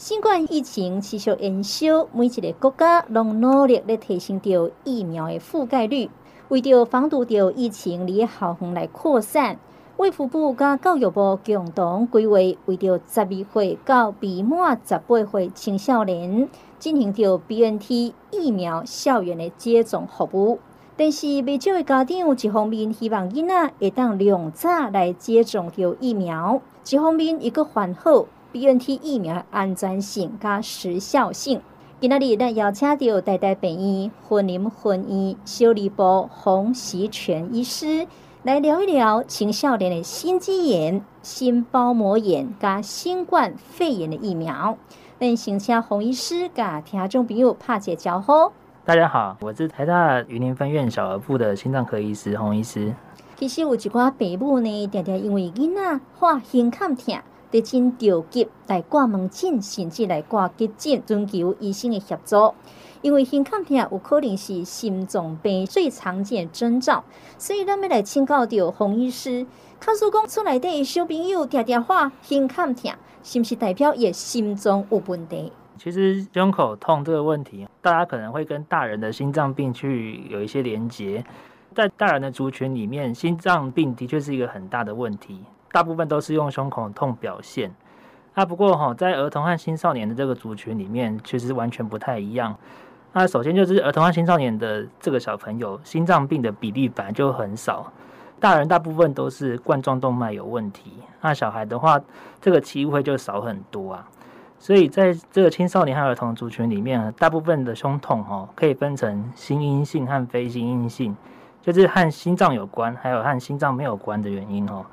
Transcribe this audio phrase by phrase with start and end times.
[0.00, 6.08] 新冠疫情持续延烧，每一个国家拢努力咧提升着疫苗的覆盖率，
[6.48, 9.58] 为着防堵着疫情离校园来扩散。
[9.98, 16.48] 卫福部甲教育部共同规划，为着十二岁到未满十八岁青少年
[16.78, 20.60] 进行着 BNT 疫苗校园的接种服务。
[20.96, 27.62] 但是，未少的家长一方面希望囡仔会当量早来接种着疫苗，一方面一个
[28.52, 31.60] 还好 BNT 疫苗安全性加时效性。
[32.00, 38.06] 今仔日咱邀请到台大病院云林分院小儿部洪习全医师。
[38.42, 44.76] 来聊一聊青少年的心肌炎、心包膜炎加新冠肺炎的疫苗。
[45.18, 48.32] 那先请洪医师甲听众朋友拍个招呼。
[48.84, 52.94] 大家好，我是台大云林分院小儿部的心脏科医师洪医师。
[53.36, 57.18] 其实有一寡父母呢，常常因为囡仔发胸腔痛，
[57.50, 62.54] 得进着急来挂门诊，甚至来挂急诊，寻求医生的协助。
[63.02, 67.02] 因为胸腔痛有可能是心脏病最常见的征兆，
[67.38, 69.46] 所以咱们来请教到洪医师。
[69.80, 75.50] 卡叔讲出来的小朋友常常发胸腔痛，是不是代表也心脏有问题？
[75.78, 81.24] 其实胸口痛这个问题，大家可能会跟大人的心脏病去有一些连结。
[81.74, 85.38] 在大人的族群里面，心脏病的确是一个很大的问题，
[85.72, 87.72] 大部分都是用胸口痛表现。
[88.34, 92.56] 啊，不过哈，在儿童和青少年的这个族群里面，其实完全不太一样。
[93.12, 97.92] 那首先就是儿童和青少年的这个小朋友，心脏病的比例本来就很少，
[98.38, 102.00] 大人大部分都是冠状动脉有问题，那小孩的话，
[102.40, 104.08] 这个机会就少很多啊。
[104.60, 111.16] 所以在这个青少年和儿童族群里面，大部分的胸痛哦，可以分成心因性和非心因性，
[111.60, 114.86] 就是和心脏有关，还有和心脏没有关的原因哦。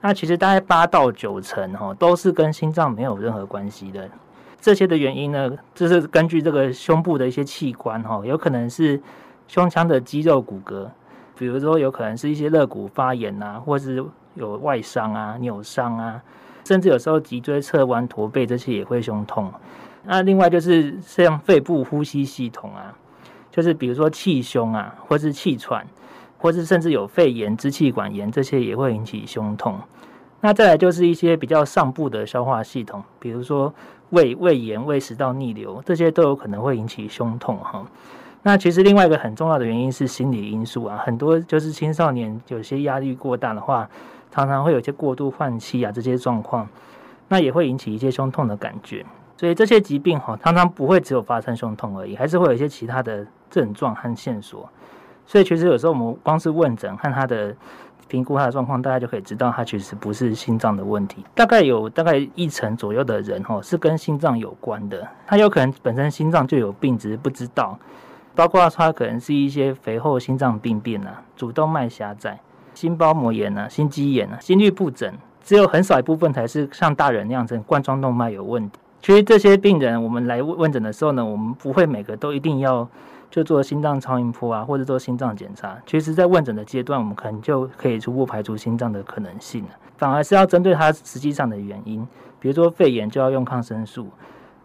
[0.00, 4.08] 那其实大概八到九成哦，都是跟心脏没有任何关系的。
[4.60, 9.00] 这些的原因呢，就是根据这个胸部的一些器官哈，有可能是
[9.48, 10.86] 胸腔的肌肉骨骼，
[11.38, 16.22] 比如说有可能是一些肋骨发炎啊，或是有外伤啊、扭伤啊，
[16.64, 19.52] 甚至有时候脊椎侧弯、驼背这些也会胸痛。
[20.04, 22.94] 那另外就是像肺部呼吸系统啊，
[23.50, 25.86] 就是比如说气胸啊，或是气喘，
[26.40, 29.78] 或是甚至有肺炎、支气管炎这些也会引起胸痛。
[30.40, 33.72] 那再来就是一些比较上部的消化系统，比如说
[34.08, 37.86] 胃胃炎、胃食道逆流，这些都有可能会引起胸痛哈。
[38.42, 43.86] 那其实另外一个很重要的原因是心理因素啊，很多就是青少年有些压力过大的话，
[44.30, 46.66] 常常会有些过度换气啊这些状况，
[47.28, 49.04] 那也会引起一些胸痛的感觉。
[49.36, 54.66] 所以这些疾病哈，常常不会只有发生胸痛而已，还是会有一些其他的症状和线索。
[55.30, 57.54] 所以其实有时候我们光是问诊和他的。
[58.10, 61.24] 评估他的状况，大家就可以知道他其实不是心脏的问题。
[61.32, 65.06] 大概有大概一成左右的人哦，是跟心脏有关的。
[65.28, 67.78] 他有可能本身心脏就有病，只是不知道。
[68.34, 72.36] 包括他可能是一些肥厚心脏病变啊，主动脉狭窄、
[72.74, 75.14] 心包膜炎啊、心肌炎啊、心律不整，
[75.44, 78.80] 只有很少一部分才是像大人那样子冠状动脉有问题。
[79.00, 82.88] 其实这些病人，我们来问问诊的时候呢，我们不会每个都一定要。
[83.30, 85.78] 就做心脏超音波啊，或者做心脏检查。
[85.86, 89.70] 其实，在问诊的阶段，我们可能就可以初步排除心脏的可能性了。
[89.96, 92.06] 反而是要针对它实际上的原因，
[92.40, 94.08] 比如说肺炎就要用抗生素。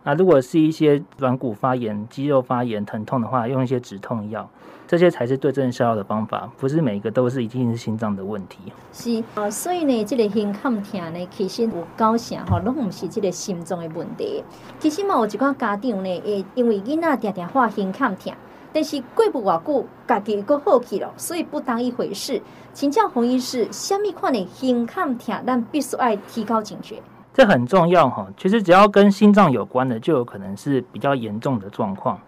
[0.04, 4.48] 那如果是一些软骨发炎、肌肉发炎、疼痛的话，用一些止痛药，
[4.88, 6.50] 这些才是对症下药的方法。
[6.58, 8.72] 不是每一个都是一定是心脏的问题。
[8.94, 14.44] 是啊，所以呢，这个胸腔痛呢，其实有高成哈，拢不是这个心脏的问题。
[14.80, 18.34] 其实嘛，有一寡家长呢，诶，因为囡仔常常发胸腔痛。
[18.76, 22.42] 但是过不偌久，家己又好起了，所以不当一回事。
[22.74, 27.02] 请教洪医师，什么款的胸腔痛，但必须爱提高警觉。
[27.34, 28.28] 这很重要哈。
[28.36, 32.20] 其实只要跟心脏有关的，就有可能是比较严重的状况。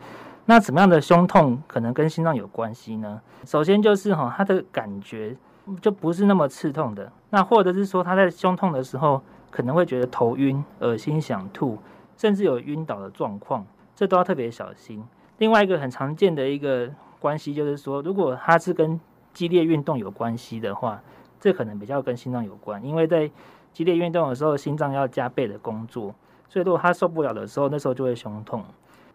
[0.45, 3.19] 那什么样的胸痛可能跟心脏有关系呢？
[3.43, 5.35] 首先就是哈，他的感觉
[5.81, 7.11] 就不是那么刺痛的。
[7.29, 9.21] 那或者是说他在胸痛的时候，
[9.51, 11.77] 可能会觉得头晕、恶心、想吐，
[12.15, 15.03] 甚至有晕倒的状况，这都要特别小心。
[15.37, 16.89] 另外一个很常见的一个
[17.19, 18.99] 关系就是说，如果它是跟
[19.33, 21.01] 激烈运动有关系的话，
[21.39, 23.29] 这可能比较跟心脏有关，因为在
[23.71, 26.15] 激烈运动的时候，心脏要加倍的工作，
[26.49, 28.63] 所以如果他受不了的时候，那时候就会胸痛。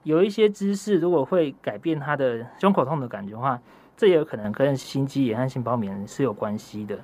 [0.04, 3.60] 有一些姿势如果会改变他的胸口痛的感觉的话，
[3.96, 6.98] 这也有可能跟心肌炎和心包炎是有关系的。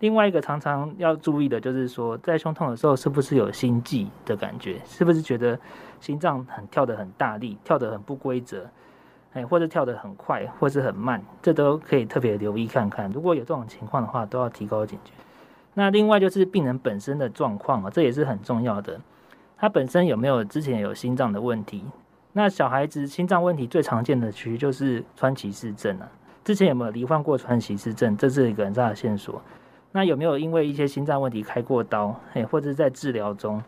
[0.00, 4.80] 另外一个常常要注意的就是说，在胸痛的时候，是不是有心悸的感觉？
[4.84, 5.58] 是不是觉得
[6.00, 8.66] 心脏很跳得很大力，跳得很不规则，
[9.32, 11.22] 哎，或者跳得很快，或是很慢？
[11.42, 13.10] 这都可以特别留意看看。
[13.12, 15.12] 如果有这种情况的话，都要提高警觉。
[15.74, 19.00] 那另外就是病人本身的状况啊，这也是很重要的。
[19.56, 21.84] 他本身有没有之前有心脏的问题？
[22.32, 26.08] 那小孩子心脏问题最常见的其实就是川崎氏症啊。
[26.44, 28.16] 之前有没有罹患过川崎氏症？
[28.16, 29.40] 这是一个很大的线索。
[29.92, 32.14] 那有没有因为一些心脏问题开过刀？
[32.32, 33.62] 嘿，或者在治疗中？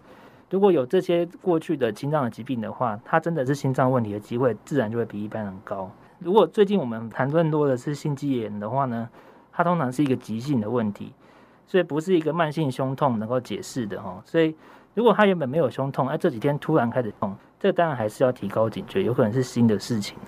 [0.51, 5.89] 如果有这些过去的心脏的疾病的话，他真的是心脏问题的机会自然就会比一般人高。
[6.19, 9.09] 如果最近我们谈论多的是心肌炎的话呢，
[9.53, 11.13] 它通常是一个急性的问题，
[11.67, 14.21] 所以不是一个慢性胸痛能够解释的哦。
[14.25, 14.55] 所以
[14.93, 20.19] 如果他原本没有胸痛，哎，这几天突然开始痛，这当然还是要提高警觉，有可能是新的事情。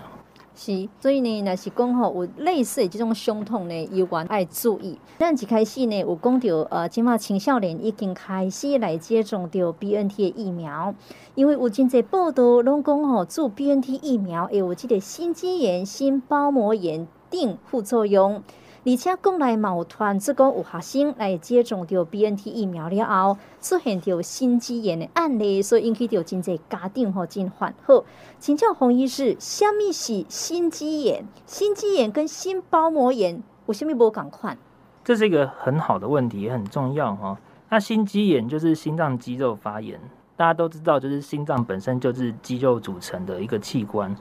[0.54, 4.98] 是，所以呢，若是讲吼有类似的这种胸痛呢，有关爱注意。
[5.18, 10.94] 咱一开始呢，有讲到呃，即嘛青少年已经开始来接种到 BNT 的疫苗，
[11.34, 18.42] 因为有真济报道拢讲吼，做 BNT 疫苗会有这个心肌炎、心包膜炎等副作用。
[18.84, 28.04] 而且国内嘛有传这个有学生来接种到 BNT 疫苗了后，出现到心肌炎的案例，所以引起到真侪家长吼真烦恼。
[28.40, 31.24] 请教洪医师，什么是心肌炎？
[31.46, 34.58] 心肌炎跟心包膜炎有什么不同款？
[35.04, 37.38] 这是一个很好的问题，也很重要哈。
[37.68, 40.00] 那心肌炎就是心脏肌肉发炎，
[40.36, 44.12] 大家都知道，就是心脏本身就是肌肉组成的一个器官。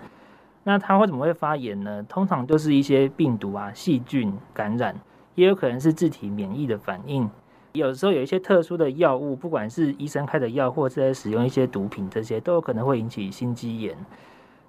[0.64, 2.04] 那它为什么会发炎呢？
[2.04, 4.96] 通常就是一些病毒啊、细菌感染，
[5.36, 7.30] 也有可能是自体免疫的反应。
[7.74, 13.98] 有时候有一些特殊的药物，不管是医生开的药，或者使用一些毒品，这些都有可能会引起心肌炎。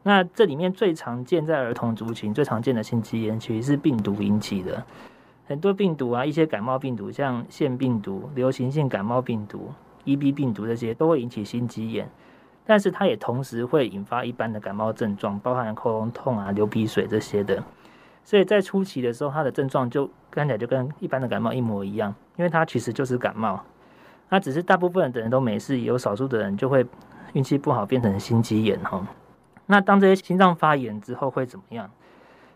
[0.04, 4.84] 那这里面最常见在儿童族群最常见的心肌炎，其实是病毒引起的。
[5.46, 9.70] 很多病毒啊，一些感冒病毒，像腺病毒、流行性感冒病毒、
[10.04, 12.08] EB 病毒这些，都会引起心肌炎。
[12.64, 17.62] 但是它也同时会引发一般的感冒症状，包含喉咙痛啊、流鼻水这些的。
[18.24, 23.60] 所以在初期的时候，它的症状就看起来就跟一般的感冒一模一样，因为它其实就是感冒。
[24.28, 26.86] 那只是大部分的人都没事，有少数的人就会
[27.32, 29.04] 运气不好变成心肌炎哈。
[29.66, 31.90] 那当这些心脏发炎之后会怎么样？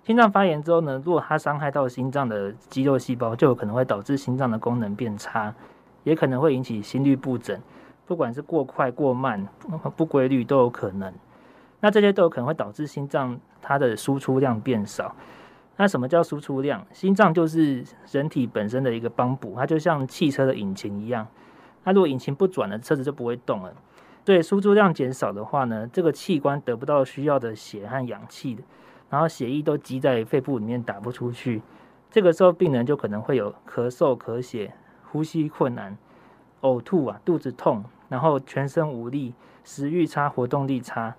[0.05, 5.53] 心脏发炎之后呢，如果它伤害到心脏的肌肉细胞，就有可能会导致心脏的功能变差，
[6.05, 7.61] 也可能会引起心律不整。
[8.07, 9.47] 不管是过快过慢、
[9.97, 11.13] 不规律都有可能，
[11.81, 15.15] 那这些都有可能会导致心脏它的输出量变少。
[15.77, 16.87] 那什么叫输出量？
[16.93, 21.27] 心脏就是人体本身的一个帮补，它就像汽车的引擎一样。
[21.85, 23.73] 那如果引擎不转了，车子就不会动了。
[24.25, 28.59] 对输出量减少的话呢，这个器官得不到需要的血和氧气，
[29.11, 31.61] 然后血液都积在肺部里面打不出去。
[32.11, 34.73] 这个时候病人就可能会有咳嗽、咳血、
[35.13, 35.97] 呼吸困难、
[36.63, 37.85] 呕吐啊、肚子痛。
[38.09, 41.15] 然后全身无力、食欲差、活动力差、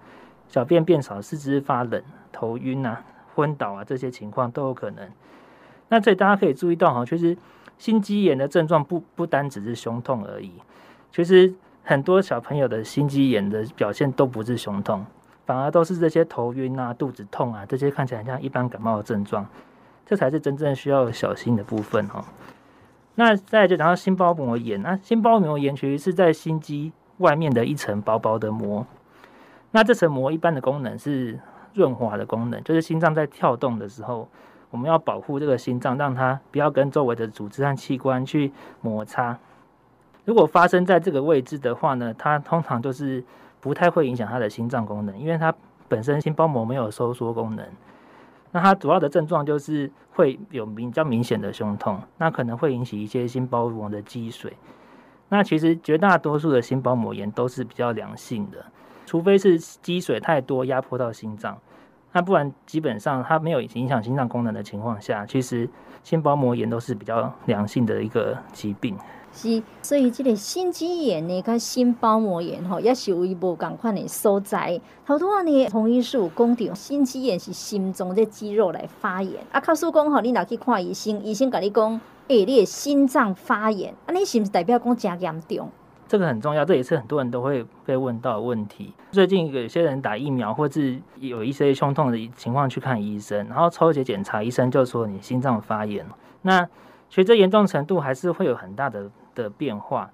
[0.48, 2.02] 小便变少、四肢发冷、
[2.32, 3.04] 头晕啊、
[3.36, 5.10] 昏倒啊，这些情况都有可能。
[5.90, 7.38] 那所以大家可以注意到哈，其实
[7.78, 10.52] 心肌炎的症状不不单只是胸痛而已。
[11.12, 11.54] 其实
[11.84, 15.06] 很多小朋友的心肌炎的表现都不是胸痛，
[15.46, 19.46] 反而都是这些头晕啊、肚子痛啊，这些看起来像一般感冒的症状，
[20.06, 22.24] 这才是真正需要小心的部分哈。
[23.20, 28.86] 那再就讲到心包膜炎，那心包膜炎其实是在心肌外面的一层薄薄的膜。
[29.72, 31.40] 那这层膜一般的功能是
[31.74, 34.30] 润滑的功能，就是心脏在跳动的时候，
[34.70, 39.36] 我们要保护这个心脏，让它不要跟周围的组织和器官去摩擦。
[40.24, 43.24] 如果发生在这个位置的话呢，它通常就是
[43.60, 45.52] 不太会影响它的心脏功能，因为它
[45.88, 47.66] 本身心包膜没有收缩功能。
[48.52, 54.54] 那它主要的症状就是会有比较明显的胸痛，那可能会引起一些心包膜的积水。
[55.30, 58.66] 那其实绝大多数的心包膜炎都是比较良性的，
[59.06, 61.58] 除非是积水太多压迫到心脏，
[62.14, 65.70] 那不然基本上它没有影响心脏功能的情况下，其实
[66.02, 68.98] 心包膜炎都是比较良性的一个疾病。
[69.34, 74.80] 是，所以这个心肌炎呢，跟心包膜炎吼，也是有一无共款的所在。
[75.04, 79.34] 好多呢，同医师有讲到，心肌炎是心中这肌肉来发炎。
[79.52, 85.70] 啊，卡叔讲吼，你若去看医生，医生跟你讲，诶、你的心脏发炎，啊，你是不是代表讲真严重？
[86.08, 88.94] 这个很重要，这也是很多人都会被问到的问题。
[89.12, 96.06] 最近有些人打疫苗，或是有一些胸痛的情况去看医生，然后抽血检查，医生就说你心脏发炎。
[96.44, 96.66] 那
[97.10, 100.10] 其实严重程度还是会有很大的的变化，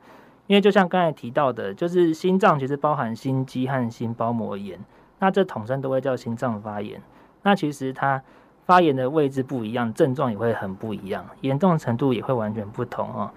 [0.48, 4.80] 因为就像刚才提到的，就是心脏其实包含心肌和心包膜炎，
[5.20, 7.02] 那这统称都会叫心脏发炎。
[7.42, 8.22] 那其实它
[8.66, 13.30] 发炎的位置不一样，症状也会很不一样，严重程度也会完全不同哦。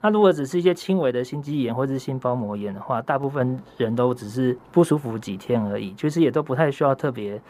[0.00, 7.40] 那如果只是一些轻微的心肌炎或是心包膜炎的话，大部分人都只是不舒服几天而已，其实也都不太需要特别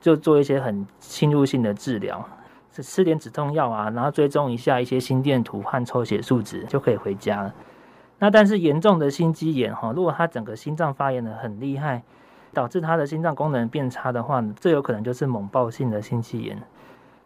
[0.00, 2.24] 就做一些很侵入性的治疗。
[2.82, 7.54] 吃点止痛药啊，然后追踪一下一些心电图和抽血数值就可以回家了。
[8.18, 12.02] 那但是严重的心肌炎哈，如果他整个心脏发炎得很厉害，
[12.52, 16.62] 导致他的心脏功能变差的话，这有可能就是猛爆性的心肌炎。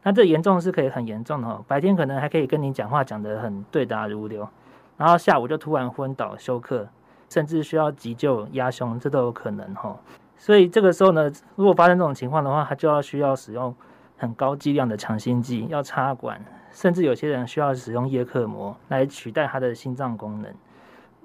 [0.03, 4.49] 那这严重是可以很严重的哦，白天可能还可以跟你讲话讲得很对答如流，
[4.97, 6.89] 然后下午就突然昏倒休克，
[7.29, 9.97] 甚至需要急救压胸，这都有可能哈。
[10.37, 13.73] 所以这个时候呢，如果发生这种情况的话，他就要需要使用
[14.21, 16.39] 很高剂量的强心剂，要插管，
[16.71, 20.53] 甚至有些人需要使用叶克膜来取代他的心脏功能。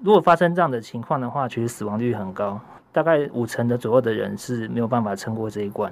[0.02, 2.58] 如果发生这样的情况的话，其实死亡率很高，
[2.94, 5.92] 大概五成的左右的人是没有办法撑过这一关。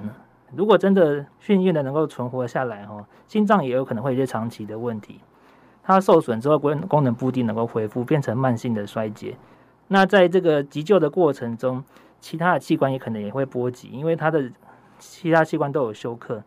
[0.56, 5.20] 如果真的幸运的能够存活下来，哈，心脏也有可能会有些长期的问题。
[5.82, 9.36] 它受损之后，功功能不一定能够恢复，变成慢性的衰竭。
[9.88, 11.84] 那在这个急救的过程中，
[12.18, 14.50] 其他的器官也可能也会波及，因为它的
[14.98, 16.42] 其他器官都有休克，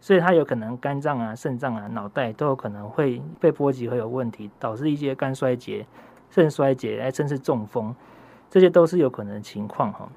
[0.00, 5.86] 所以它有可能肝脏啊、肾脏啊、脑袋都有可能会被波及，会有问题，导致一些肝衰竭、
[6.30, 7.94] 肾衰竭，哎，甚至中风，
[8.48, 10.08] 这些都是有可能的情况哈。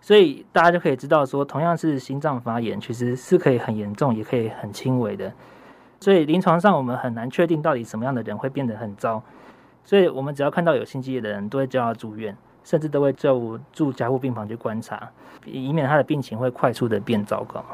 [0.00, 5.32] 所以大家就可以知道说，同样是心脏发炎，其实是可以很严重，也可以很轻微的。
[6.00, 9.22] 所以临床上我们很难确定到底什么样的人会变得很糟，
[9.84, 12.36] 所以我们只要看到有心肌炎的人，都会叫他住院。
[12.62, 15.10] 甚至都会就住加护病房去观察，
[15.46, 17.64] 以免他的病情会快速的变糟糕。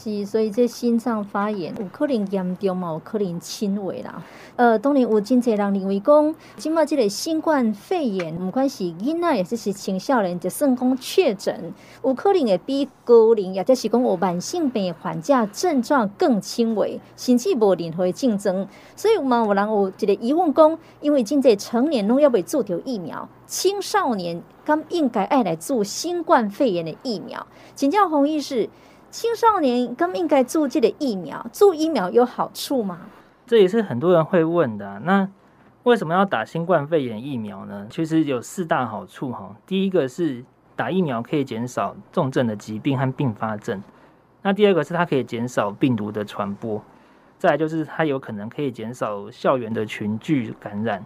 [0.00, 4.22] 是，所以这心脏发炎有可能严重嘛，有可能轻微啦。
[4.54, 11.74] 呃，当然有真侪人认为讲，今麦这个新冠肺炎，不管是囡仔，也是是青少年，就算讲确诊，
[12.04, 18.68] 有可能会比高龄，也就是讲有慢性病患者症状更轻微，甚至无任何竞争。
[18.94, 27.44] 所以有嘛有人有一个疑问讲，因为真侪成年拢要被注掉疫苗，青少年敢应该爱来做新冠肺炎的疫苗？
[27.74, 28.70] 请教洪医师。
[29.10, 33.00] 青少年更应该注这个疫苗，注疫苗有好处吗？
[33.46, 35.00] 这也是很多人会问的。
[35.04, 35.28] 那
[35.84, 37.86] 为什么要打新冠肺炎疫苗呢？
[37.88, 39.56] 其实有四大好处哈。
[39.66, 40.44] 第一个是
[40.76, 43.82] 打疫苗可以减少重症的疾病和并发症。
[44.42, 46.82] 那第二个是它可以减少病毒的传播。
[47.38, 51.02] 再来就是它有可能可以减少校园的群聚感染。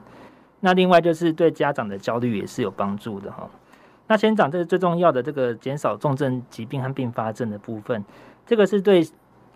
[0.59, 3.49] 那另外就是对家长的焦虑也是有帮助的哈。
[4.09, 8.05] 那先讲这个最重要的这个减少重症疾病和并发症的部分，
[8.45, 9.07] 这个是对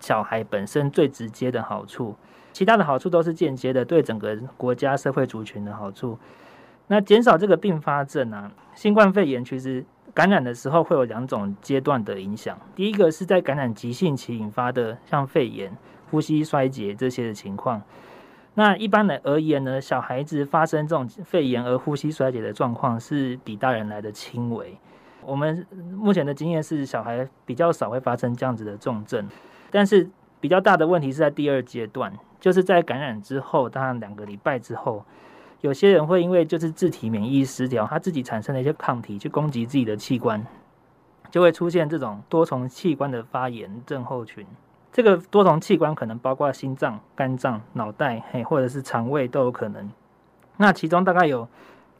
[0.01, 2.15] 小孩本身最直接的好处，
[2.53, 6.19] 其他的好处都是间接的，对整个国家社会族群的好处。
[6.87, 9.85] 那减少这个并发症啊，新冠肺炎其实
[10.15, 15.77] 感染的时候会有两种阶段的影响，第一个是在感染急性期引发的，像肺炎、
[16.11, 17.83] 呼吸衰竭这些的情况。
[18.59, 24.75] 那一般的而言呢，小孩子发生这种肺炎而呼吸衰竭的状况是比大人来的轻微。
[25.23, 29.29] 我们目前的经验是，小孩比较少会发生这样子的重症，
[29.71, 30.09] 但是
[30.41, 32.11] 比较大的问题是在第二阶段，
[32.41, 35.05] 就是在感染之后，当然两个礼拜之后，
[35.61, 40.47] 有些人会因为就是自体免疫失调，他自己产生了一些抗体去攻击自己的器官，
[41.31, 44.47] 就会出现这种多重器官的发炎症候群。
[44.97, 49.91] 这个多重器官可能包括心脏、肝脏、脑袋，嘿，或者是肠胃都有可能。
[50.57, 51.47] 那其中大概有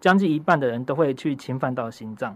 [0.01, 2.35] 将近一半的人都会去侵犯到心脏。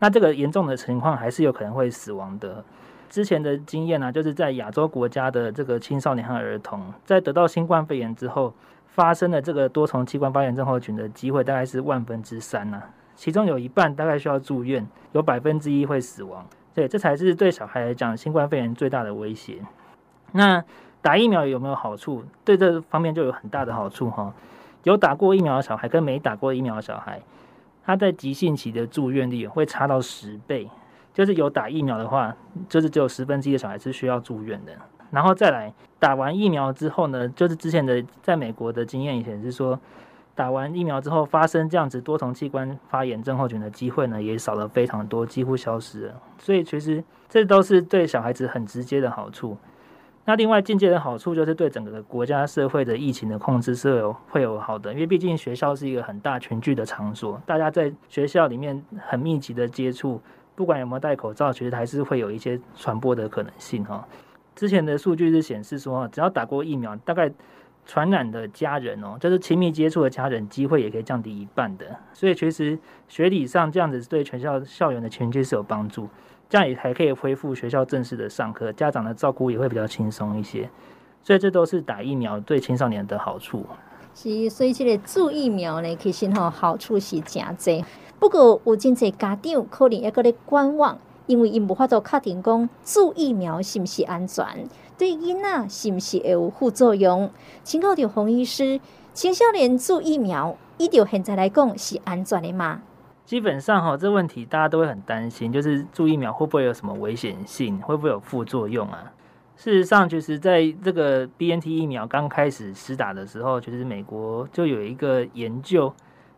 [0.00, 2.64] 那这个严重的情况还是有可能会死亡的。
[3.08, 8.52] 之前的经验呢、就是在亚洲国家的这个青少年和儿童，在得到新冠肺炎之后，
[8.88, 12.82] 发生的这个多重器官发炎症候群的机会大概是万分之三呢、
[13.14, 16.44] 其中有一半大概需要住院，有百分之一会死亡。
[16.76, 19.62] 对，这才是对小孩来讲新冠肺炎最大的威胁。
[20.32, 20.62] 那
[21.00, 22.22] 打疫苗有没有好处？
[22.44, 24.34] 对这方面就有很大的好处哈。
[24.82, 27.22] 有打过疫苗的小孩跟没打过疫苗的小孩，
[27.82, 30.68] 他在急性期的住院率会差到十倍。
[31.14, 32.36] 就是有打疫苗的话，
[32.68, 34.72] 就是只有十分之一的小孩是需要住院的。
[35.10, 39.80] 然后再来打完疫苗之后呢，就是之前的在美国的经验显示说。
[40.36, 46.14] 打完疫苗之后，发生这样子多重器官发炎症候群的机会呢，也少了非常多，几乎消失了。
[46.38, 49.56] 所以其实这都是对小孩子很直接的好处。
[50.26, 60.20] 那另外间接的好处就是对整个国家社会的疫情的控制是有会有好的，因为毕竟学校是一个很大群聚的场所，大家在学校里面很密集的接触，
[60.54, 64.06] 不管有没有戴口罩，其实还是会有一些传播的可能性哈。
[64.54, 67.32] 之前的数据是显示说，只要打过疫苗，大概。
[67.86, 71.86] 传染的家人哦，就是亲密接触的家人，机会也可以降低一半的。
[72.12, 72.76] 所以其实
[73.08, 76.08] 学理上这样子对全校校园的群聚是有帮助，
[76.50, 80.68] 这样也还可以恢复学校正式的上课，家长的照顾也会比较轻松一些。
[81.22, 83.64] 所以这都是打疫苗对青少年的好处。
[84.14, 87.84] 是，所以这个注疫苗呢，其实吼好处是真多。
[88.18, 94.44] 不过有真侪家长可能也搁咧观望，因为因无法度确定讲注疫苗是不是安全。
[94.98, 97.30] 对囡仔是不是会有副作用？
[97.62, 98.80] 请教洪医师，
[99.12, 102.80] 青少年注疫苗依照现在来讲是安全的吗？
[103.26, 109.12] 基本上哈，这问题大家都会很担心，就是注疫苗会不会有什么危险性，会不会有副作用啊？
[109.56, 115.92] 事实上，就是在这个 BNT 疫苗刚开始施打的时候，其实美国就有一个研究，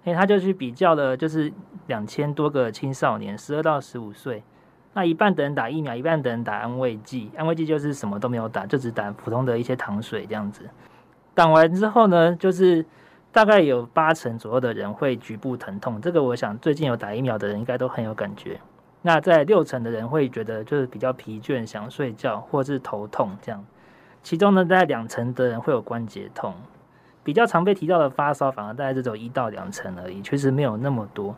[0.05, 1.53] 哎，他就去比较了，就是
[1.89, 4.43] 两千多个青少年，十二到十五岁，
[4.99, 10.69] 那一半的人打疫苗，一半的人打安慰剂，安慰剂就是什么都没有打，就只打普通的一些糖水这样子。
[11.37, 12.85] 打完之后呢，就是
[13.31, 18.59] 大概有八成左右的人会局部疼痛，这个我想最近有打疫苗的人应该都很有感觉。
[19.03, 23.65] 那在六成的人会觉得就是比较疲倦，想睡觉，或是头痛这样。
[24.25, 26.53] 其中呢，在两成的人会有关节痛，
[27.23, 31.37] 比较常被提到的发烧，反而大概只有一到两成而已，确实没有那么多。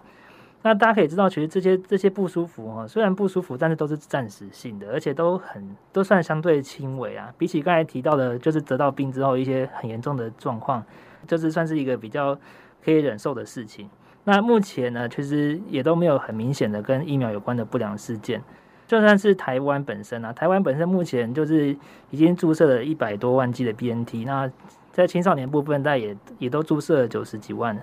[0.63, 7.33] 那大家可以知道，其实这些这些不舒服哈，虽然不舒服，但是都是暂时性的，而且都很都算相对轻微啊。
[7.39, 10.85] 比起刚才提到的，就是得到病之后一些很严重的状况，
[11.27, 12.39] 就是算是一个比较
[12.85, 13.89] 可以忍受的事情。
[14.25, 18.43] 那目前呢，其实也都没有很明显的跟疫苗有关的不良事件。
[18.87, 21.75] 就算是台湾本身啊，台湾本身目前就是
[22.11, 24.51] 已经注射了一百多万剂的 BNT，那
[24.93, 27.81] 在青少年部分，大概也也都注射了九十几万。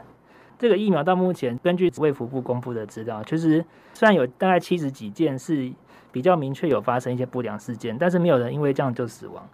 [0.58, 5.72] 这个疫苗到目前根据卫福部公布的资料，其实虽然有大概七十几件是
[6.12, 9.48] 比较明确有发生一些不良事件，但是没有人因为这样就死亡，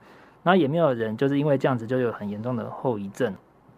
[0.43, 3.33] 然后也没有人就是因为这样子就有很严重的后遗症。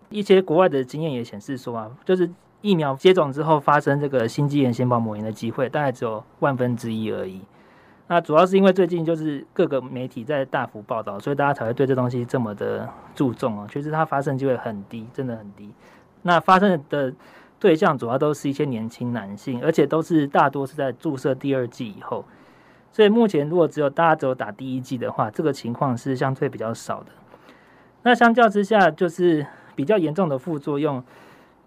[0.09, 2.29] 一些国外的经验也显示说啊，就是。
[2.61, 7.39] 疫苗接种之后发生这个心肌炎、心包膜炎的机会大概只有万分之一而已。
[8.07, 13.67] 那主要是因为最近就是各个媒体在大幅报道，所以大家才会对这东西这么的注重哦。
[13.71, 15.69] 其实它发生机会很低，真的很低。
[16.27, 17.13] 那发生的
[17.59, 22.25] 对象主要都是一些年轻男性，而且都是大多是在注射第二剂以后。
[22.91, 27.11] 所以目前如果只有大家只有打第一剂的话，这个情况是相对比较少的。
[28.01, 31.03] 那相较之下，就是比较严重的副作用。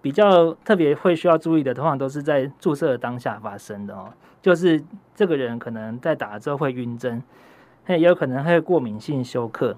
[0.00, 4.08] 比较特别会需要注意的，通常都是在注射的当下发生的哦。
[4.40, 4.80] 就是
[5.12, 7.20] 这个人可能在打了之后会晕针，
[7.88, 9.76] 也有可能会过敏性休克。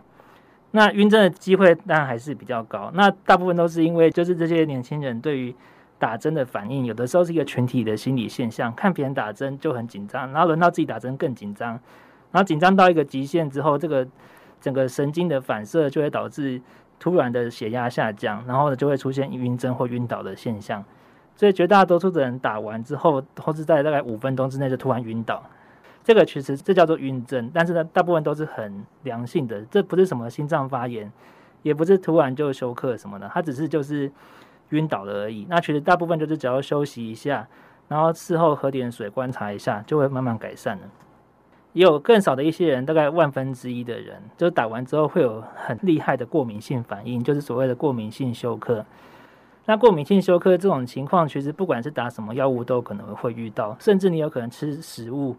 [0.73, 2.91] 那晕针的机会当然还是比较高。
[2.95, 5.55] 那大部分都是因为就是这些年轻人对于
[5.99, 11.71] 打针的反应，有的时候是一个群体的心理现象，看别人打针就很紧张，然后轮到自己打针更紧张，
[12.33, 14.07] 然后紧张到一个极限之后，这个
[14.61, 16.61] 整个神经的反射就会导致。
[17.03, 20.85] 突然的血压下降，然后呢就会出现晕针或晕倒的现象，
[21.35, 25.43] 所以绝大多数的人打完之后，或是在大概五分钟之内就突然晕倒，
[26.03, 31.11] 这个其实这叫做晕针，但是呢大部分都是很良性的，这不是什么心脏发炎，
[31.63, 34.11] 也不是突然就休克什么的，它只是就是
[34.71, 35.47] 晕倒了而已。
[35.49, 37.47] 那其实大部分就是只要休息一下，
[37.89, 40.83] 然后事后喝点水观察一下，就会慢慢改善了。
[41.73, 48.85] 也有更少的一些人，大概万分之一的人，就是打完之后会有很厉害的过敏性反应，就是所谓的过敏性休克。
[49.67, 55.37] 那过敏性休克这种情况，其实不管是打什么药物都可能会遇到，甚至你有可能吃食物，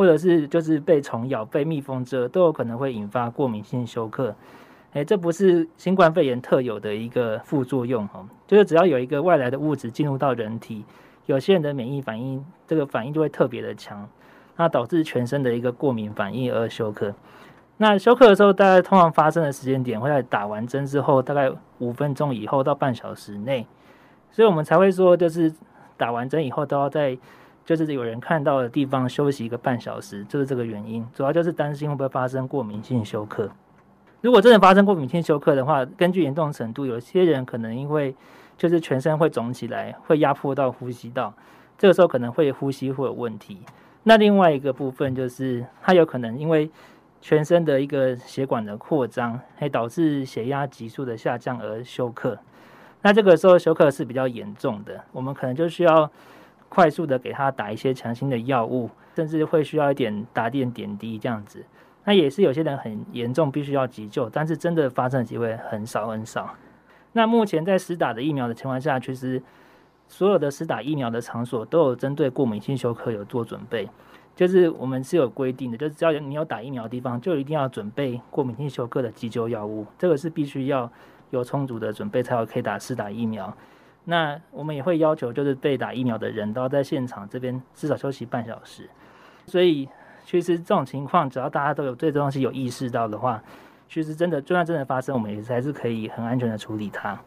[0.00, 4.34] 或者是就是被虫咬、被蜜蜂蛰，都有可能会引发过敏性休克。
[4.94, 10.86] 诶，这不是新冠肺炎特有的一个副作用哈，就是只要有一个外来的物质进入到人体，
[11.26, 14.08] 有些人的免疫反应，这个反应就会特别的强。
[14.56, 17.12] 那导致全身的一个过敏反应而休克。
[17.76, 23.66] 那休克的时候，大概通常发生的时间点会在打完针之后，大概五分钟以后到半小时内。
[24.30, 25.52] 所以我们才会说，就是
[25.98, 27.18] 打完针以后都要在
[27.76, 31.06] 就是有人看到的地方休息一个半小时，就是这个原因。
[31.14, 33.48] 主要就是担心会不会发生过敏性休克。
[34.20, 38.12] 如果真的发生过敏性休克的话，根据严重程度，有些人可能因为
[38.58, 41.32] 就是全身会肿起来，会压迫到呼吸道，
[41.78, 43.58] 这个时候可能会呼吸会有问题。
[44.02, 46.68] 那另外一个部分就是，它有可能因为
[47.20, 52.36] 全身的一个血管的扩张，会导致血压急速的下降而休克。
[53.02, 56.10] 那这个时候休克是比较严重的，我们可能就需要
[56.70, 61.62] 快速的给他打一些强心的药物，甚至会需要一点打点点滴这样子。
[62.04, 66.54] 那也是有些人很严重，必须要急救，但是真的发生的机会很少很少。
[67.12, 69.42] 那目前在实打的疫苗的情况下，其实。
[70.12, 73.88] 所有的实打疫苗的场所都有针对过敏性休克有做准备，
[74.34, 80.90] 就是我们是有规定的，就是只要你有打疫苗的地方，就一定要准备过敏性休克的急救药物，这个是必须要
[81.30, 83.56] 有充足的准备才有可以打施打疫苗。
[84.04, 88.88] 那我们也会要求，就是被打疫苗的人都要在现场这边至少休息半小时。
[89.46, 89.88] 所以
[90.24, 93.42] 其实这种情况，只要大家都有对这东西有意识到的话，
[93.88, 97.18] 其实真的就算真的发生，我们也还是可以很安全的处理它。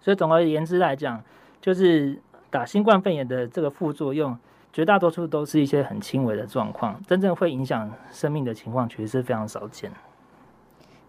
[0.00, 1.22] 所以总而言之来讲，
[1.60, 2.18] 就是
[2.50, 4.36] 打新冠肺炎的这个副作用，
[4.72, 9.90] 绝大多数都是一些很轻微的状况，真正会影响生命的情况，其实是非常少见。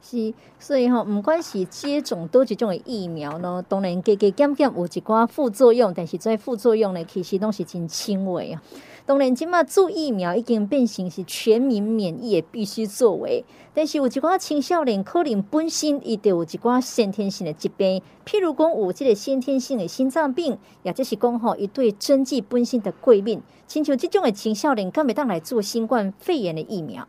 [0.04, 8.62] 是，所以吼，毋管是接种多几种诶疫苗咯，当然加加减减有一寡副作用，但是这副作用呢，其实拢是真轻微啊。
[9.06, 27.08] 当然，即马做疫苗已经变成是全民免疫诶必须作为，但是有一寡青少年可能本身伊就有一寡先天性的疾病，譬如讲有即个先天性诶心脏病，也就是讲吼，伊对针剂本身的过敏，亲像即种诶青少年，敢会当来做新冠肺炎诶疫苗？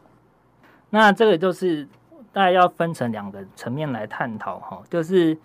[0.90, 1.88] 那这个就是。
[2.32, 5.36] 大概要分成两个层面来探讨哈，就是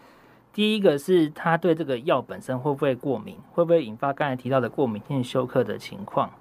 [0.54, 6.32] 第一个是他对这个药本身会不会过敏，会不会引发刚才提到的过敏性休克的情况。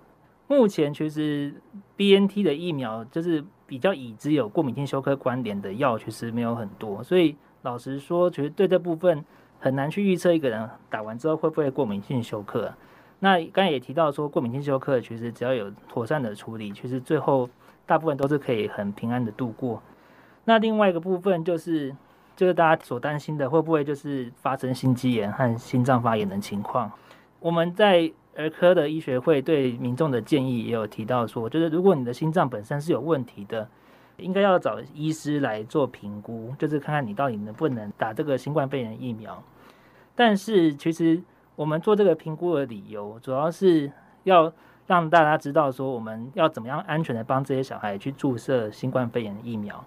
[0.49, 1.53] 目前其实
[1.97, 9.25] BNT 的疫苗就是比较已知有过敏性休克关联的药，其实没有很多，所以老实说，其实对这部分
[9.59, 12.73] 很难去预测一个人打完之后会不会过敏性休克。
[13.19, 17.51] 那刚才也提到说，过敏性休克其实只要有妥善的处理，其实最后
[17.85, 19.83] 大部分都是可以很平安的度过。
[20.47, 21.95] 那另外一个部分就是，
[22.35, 26.91] 就是大家所担心的，会不会就是发生心肌炎和心脏发炎的情况？
[27.41, 33.69] 我们在儿科的医学会对民众的建议也有提到说，就是如果你的心脏本身是有问题的，
[34.19, 39.43] 应该要找医师来做评估，就是看看你到底能不能打这个新冠肺炎疫苗。
[40.15, 41.21] 但是其实
[41.57, 43.91] 我们做这个评估的理由，主要是
[44.23, 44.53] 要
[44.87, 49.85] 让大家知道说，我们要怎么样安全的帮这些小孩去注射新冠肺炎疫苗。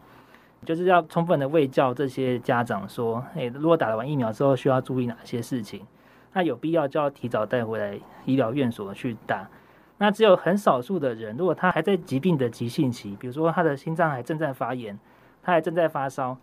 [0.66, 5.86] 就是要充分的卫教这些家长说，诶，如果打了完疫苗之后需要注意哪些事情，
[6.34, 9.50] 那有必要就要提早带回来医疗院所去打。
[9.98, 14.98] 那只有很少数的人，如果他还在疾病的急性期，比如说他的心脏还正在发炎，
[15.42, 16.38] 他还正在发烧，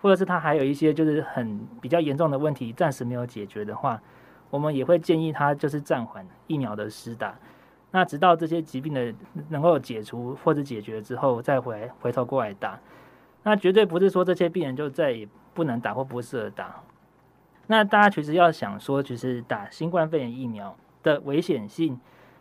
[0.00, 4.00] 或者是他还有一些就是很比较严重的问题暂时没有解决的话，
[4.48, 7.34] 我们也会建议他就是暂缓疫苗的施打。
[7.90, 9.12] 那直到这些疾病的
[9.48, 12.78] 能够解除或者解决之后，再回回头过来打。
[13.46, 16.82] 那绝对不是说这些病人就再也不能打或不适合打。
[17.68, 21.96] 那大家其实要想说，其实打新冠肺炎疫苗的危险性，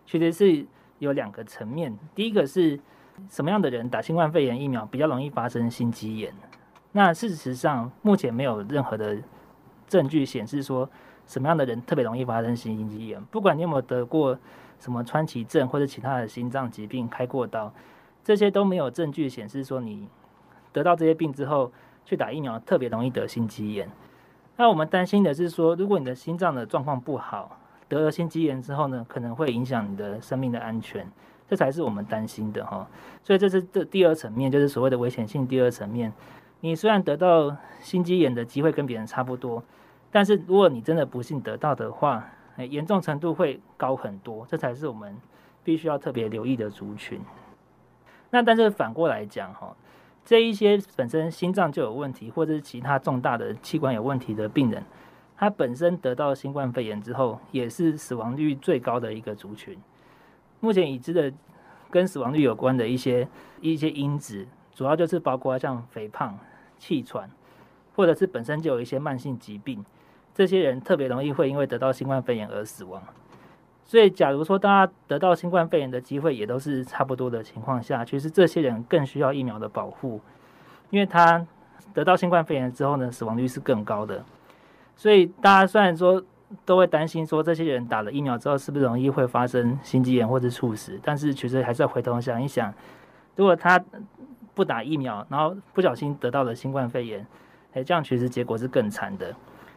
[0.07, 0.65] 其实是
[0.97, 1.95] 有两个层面。
[2.15, 2.79] 第一个是
[3.29, 6.33] 什么样的人打新冠肺炎疫苗比较容易发生心肌炎？
[6.91, 9.15] 那事实上目前没有任何的
[9.87, 10.89] 证据显示说
[11.27, 13.23] 什么样的人特别容易发生心肌炎。
[13.25, 14.35] 不管你有没有得过
[14.79, 17.71] 什么川崎症或者其他的心脏疾病、开过刀，
[18.23, 20.07] 这些都没有证据显示说你。
[20.75, 21.71] 得到这些病之后，
[22.03, 23.89] 去打疫苗特别容易得心肌炎。
[24.57, 27.57] 那我们担心的是说，如果你的心脏的状况不好，
[27.87, 31.09] 得了心肌炎之后呢，可能会影响你的生命的安全，
[31.47, 32.85] 这才是我们担心的哈。
[33.23, 36.11] 所以这是这第二层面，就是所谓的危险性第二层面。
[36.59, 39.63] 你虽然得到心肌炎的机会跟别人差不多，
[40.11, 45.15] 但是如果你真的不幸得到的话，严重程度会高很多，这才是我们
[45.63, 47.21] 必须要特别留意的族群。
[48.29, 49.73] 那但是反过来讲哈。
[50.25, 54.83] 这一些本身心脏就有问题，或者是其他重大的器官有问题的病人，
[55.37, 59.77] 他本身得到新冠肺炎之后，也是死亡率最高的一个族群。
[60.59, 61.31] 目前已知的
[61.91, 63.27] 跟死亡率有关的一些
[63.61, 66.39] 一些因子，主要就是包括像肥胖、
[66.79, 67.29] 气喘，
[67.95, 69.85] 或者是本身就有一些慢性疾病，
[70.33, 73.03] 这些人特别容易会因为得到新冠肺炎而死亡。
[73.87, 80.19] 所以，假如说大家得到新冠肺炎的机会也都是差不多的情况下，其实这些人更需要疫苗的保护，
[80.89, 81.45] 因为他
[81.93, 84.25] 得到新冠肺炎之后呢，死亡率是更高的。
[84.95, 86.23] 所以，大家虽然说
[86.65, 92.73] 都会担心说这些人打了疫苗之后是不是容易会发生心肌炎或者猝死，但是其实还是要回头想一想，
[93.35, 93.79] 如果他
[94.55, 97.23] 不打疫苗，然后不小心得到了新冠肺炎，
[97.73, 99.35] 哎，这样其实结果是更惨的。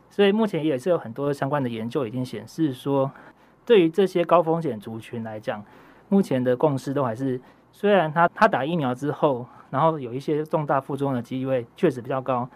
[0.09, 3.11] 所以目前也是有很多相关的研究已经显示说。
[3.69, 5.63] 对于这些高风险族群来讲，
[6.09, 7.39] 目前的共识都还是，
[7.71, 12.49] 虽然他他打疫苗之后，然后有一些重大副作用的机会确实比较高，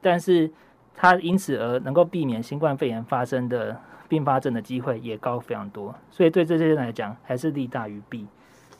[0.00, 0.50] 但是
[0.94, 8.26] 他因此而能够避免新冠肺炎发生的并发症的机会也高非常多，所以对这些人来讲还是利大于弊。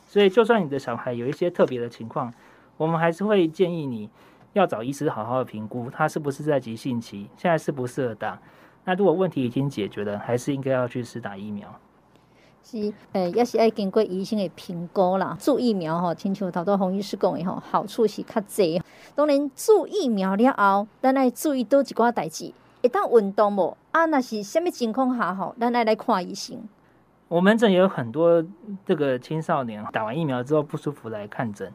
[0.07, 2.33] 所以就算你的小孩有一些特别的情况，
[2.77, 4.09] 我们还是会建议你
[4.53, 8.39] 要找医师好好的评估他是不是在急性期，现在适不适合打。
[8.85, 11.67] 那如果问题已经解决了，还是应该要去施打疫苗。
[12.63, 12.77] 是，
[13.11, 15.35] 诶、欸，也是要经过医生的评估啦。
[15.39, 18.81] 做疫苗吼，亲像头拄洪医师讲的吼，好处是较侪。
[19.13, 22.53] 当然，做疫苗了后，咱来注意多一寡代志。
[22.81, 26.57] 一旦运动无啊，那是什么情况下吼，咱来来看医生。
[27.27, 28.43] 我们这也有很多
[28.85, 31.71] 这个青少年打完疫苗之后不舒服来看诊，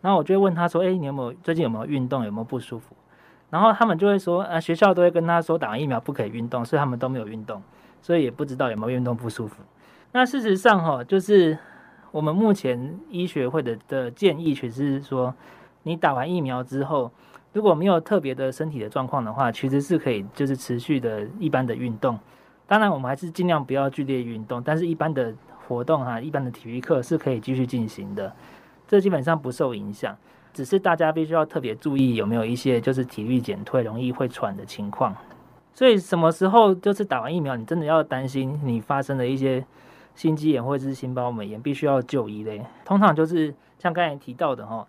[0.00, 2.24] 然后我就会问他说：“诶、欸，你有没有最近有没有运动？
[2.24, 2.96] 有没有不舒服？”
[3.52, 7.62] 然后他们就会说，啊，学校都会跟他说打完疫苗不可以运动，所以他们都没有运动，
[8.00, 9.62] 所以也不知道有没有运动不舒服。
[10.12, 11.58] 那事实上，哈，就是
[12.12, 15.34] 我们目前医学会的的建议，其实是说，
[15.82, 17.12] 你打完疫苗之后，
[17.52, 22.18] 如果没有特别的身体的状况的话，其实是可以就是持续的一般的运动。
[22.66, 25.30] 当然，我们还是尽量不要剧烈运动，但是一般的
[25.68, 28.34] 活动哈，一般的体育课是可以继续进行的，
[28.88, 30.16] 这基本上不受影响。
[30.52, 35.14] 只是大家必须要特别注意有没有一些就是体力减退、容易会喘的情况。
[35.74, 39.64] 所以什么时候就是打完疫苗，你真的要担心你发生了一些
[40.14, 42.64] 心肌炎或者是心包膜炎，必须要就医嘞。
[42.84, 44.86] 通常就是像刚才提到的哈，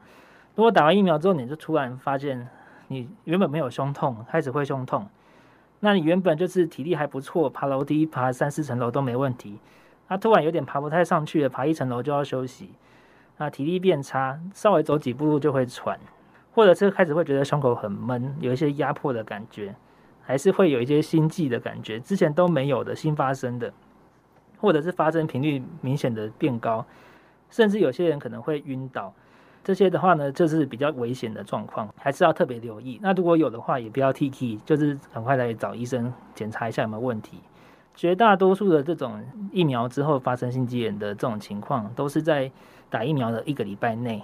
[0.55, 2.47] 如果打完疫苗之后，你就突然发现
[2.89, 5.07] 你原本没有胸痛，开始会胸痛，
[5.79, 9.57] 那你原本就是体力还不错，爬楼梯爬三四层楼都没问题，
[10.09, 12.69] 那突然有点爬不太上去了，爬一层楼就要休息。
[13.37, 15.99] 啊体力变差，稍微走几步路就会喘，
[16.53, 19.75] 或者是开始会觉得胸口很闷，有一些压迫的感觉，
[20.21, 23.73] 还是会有一些心悸的感觉，之前都没有的新发生的，
[24.59, 26.85] 或者是发生频率明显的变高，
[27.49, 29.13] 甚至有些人可能会晕倒，
[29.63, 32.99] 这些的话呢，就是比较危险的状况，还是要特别留意。
[33.01, 37.39] 那如果有的话，也不要 T T，就是赶快来找医生检查一下有没有问题。
[37.95, 42.51] 绝大多数的这种疫苗之后发生心肌炎的这种情况，都是在
[42.89, 44.21] 打疫苗的一个礼拜内，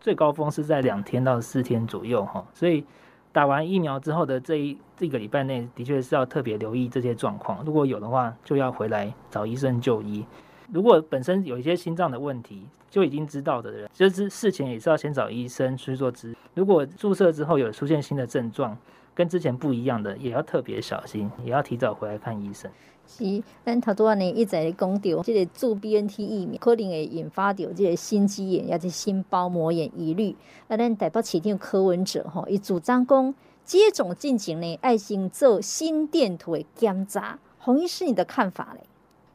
[0.00, 2.44] 最高峰是在两天到四天左右哈。
[2.54, 2.84] 所以
[3.32, 7.62] 打完疫苗之后的这一这个礼拜内，的确是要特别留意这些状况。
[7.64, 10.24] 如果有的话，就要回来找医生就医。
[10.72, 16.34] 如果本身有一些心脏的问题，就已经知道的人，就是事前也是要先找医生去做治。
[16.54, 18.76] 如果注射之后有出现新的症状，
[19.14, 22.70] 跟之前不一样的，也要特别小心，也要提早回来看医生。
[23.08, 30.36] 是，咱头拄仔呢一直在讲到，这个注 BNT 疫苗可能会引发到这个心肌炎，也是心包膜炎疑虑。
[30.68, 37.38] 啊，咱台北市长柯文哲吼，伊主张讲接种进行呢，爱心做心电图的检查。
[37.58, 38.80] 洪医师，你的看法嘞？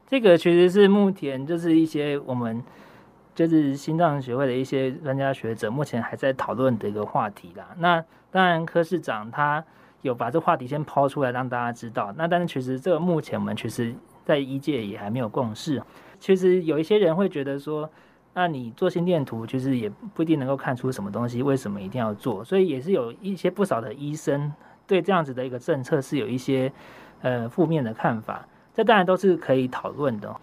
[0.06, 2.62] 这个其实是目前就是一些我们
[3.34, 7.74] 就是心脏学会的一些专家学者目前还在讨论的一个话题啦。
[7.78, 9.64] 那当然，柯市长他。
[10.04, 15.82] 有把这话题先抛出来让大家知道，那但是其实这个目前我们其实在医界也还没有共识。
[16.20, 17.88] 其实有一些人会觉得说，
[18.34, 22.44] 那你做心电图其实也不一定能够看出什么东西，为什么一定要做？
[22.44, 24.52] 所以也是有一些不少的医生
[24.86, 26.70] 对这样子的一个政策是有一些
[27.22, 28.46] 呃负面的看法。
[28.74, 30.36] 这当然都是可以讨论的。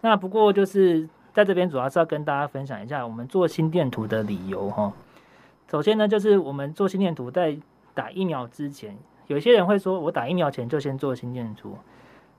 [0.00, 4.92] 那不过就是在这边主要是要跟大家分享一下我们做心电图的理由哈。
[5.70, 7.56] 首先呢，就是我们做心电图在
[7.94, 8.96] 打疫苗之前，
[9.28, 11.78] 有些人会说，我打疫苗前就先做心电图。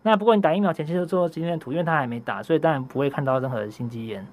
[0.04, 4.28] 那不过你打疫苗前先做心电图，因为他还没打，所以当然不会看到任何心肌炎。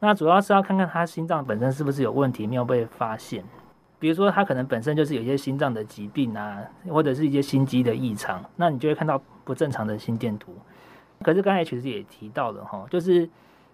[0.00, 3.44] 那主要是要看看他心脏本身是不是有问题没有被发现。
[3.98, 10.54] 比如说他可能本身就是有一些心脏的疾病啊，或者是一些心肌的异常，那你就会看到不正常的心电图。
[11.20, 13.28] 可是刚才其实也提到了哈，就是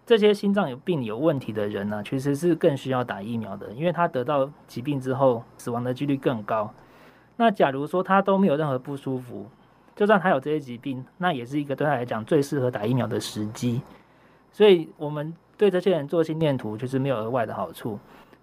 [0.06, 6.72] 这些心脏有病有问题的人呢，其实是更需要打疫苗的，因为他得到疾病之后死亡的几率更高。
[7.36, 9.46] 那假如说他都没有任何不舒服，
[9.96, 13.82] 就算他有这些疾病，那也是一个对他来讲最适合打疫苗的时机。
[14.52, 17.98] 所以，我们对这些人做心电图就是没有额外的好处。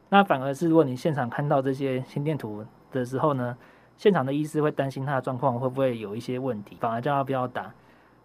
[0.09, 3.55] 那反而是如果你现场看到这些心电图的时候呢，
[3.95, 7.73] 现场的医师会担心他的状况会不会有一些问题，反而叫他不要打，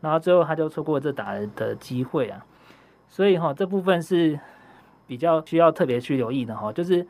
[0.00, 2.44] 然后最后他就错过这打的机会啊。
[3.09, 4.37] 所以哈，这部分是
[5.07, 7.07] 比较需要特别去留意的哈，就是。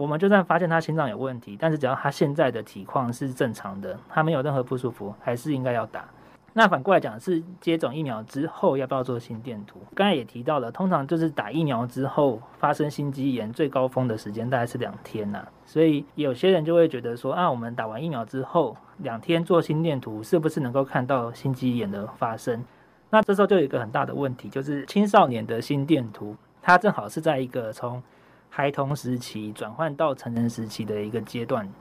[0.00, 6.08] 我们就算发现他心脏有问题，但是只要他现在的体况是正常的，他没有任何不舒服，还是应该要打。
[6.54, 9.78] 那反过来讲，是接种疫苗之后要不要做心电图？
[9.94, 15.46] 刚才也提到了，通常就是打疫苗之后发生心肌炎最高峰的时间大概是两天呐。
[15.66, 22.64] 所以有些人就会觉得说，啊，我们打完疫苗之后两天做心电图，是不是能够看到心肌炎的发生？
[23.10, 28.02] 那这时候就有一个很大的问题，就是青少年的心电图，它正好是在一个从
[28.50, 31.72] 孩童时期转换到成人时期的一个阶段，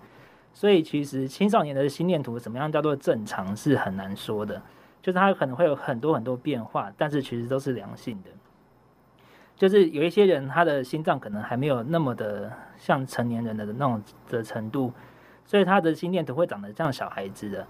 [0.53, 4.61] 所以其实青少年的心电图怎么样叫做正常是很难说的，
[5.01, 8.29] 就是它可能会有很多很多变化，但是其实都是良性的。
[9.57, 14.93] 就是有一些人他的心脏可能还没有那么的像成年人的那种的程度，
[15.45, 17.67] 所以他的心电图会长得像小孩子的。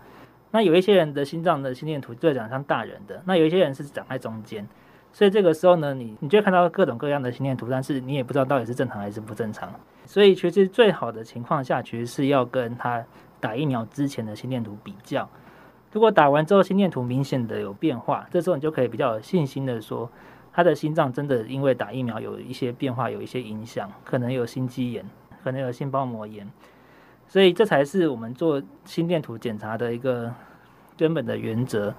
[0.51, 4.67] 那有一些人的心脏的心电图就会长像大人的，那有一些人是长在中间。
[5.11, 9.69] 所以这个时候呢，你你就看到各种各样的心电图，但是你也不知道到底是正常还是不正常。
[10.05, 13.03] 所以其实最好的情况下，其实是要跟他
[13.39, 15.27] 打疫苗之前的心电图比较。
[15.91, 20.09] 如果打完之后心电图明显的有变化，这时候你就可以比较有信心的说，
[20.53, 25.03] 他的心脏真的因为打疫苗有一些变化，有一些影响，可能有心肌炎，
[25.43, 26.47] 可能有心包膜炎。
[27.27, 30.33] 所以这才是我们做心电图检查的一个
[30.97, 31.93] 根本的原则。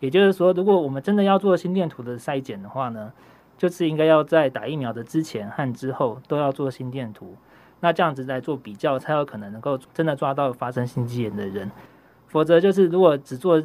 [0.00, 3.12] 也就是说，如果我们真的要做心电图的筛检的话呢，
[3.56, 7.34] 就是应该要在打疫苗的之前和之后都要做心电图。
[7.80, 11.70] 那这样子来做比较，才有可能能够真的抓到发生心肌炎的人。
[12.26, 13.62] 否则就是如果只做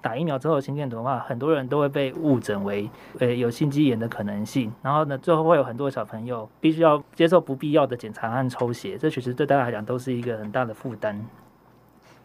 [0.00, 4.72] 打疫苗之后心电图的话，很多人都会被误诊为呃有心肌炎的可能性。
[4.82, 11.24] 然后呢，最后会有很多小朋友必须要接受不必要的检查和抽血，这其实对大家来讲都是一个很大的负担。